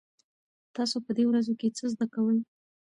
[0.75, 2.39] تاسو په دې ورځو کې څه زده کوئ؟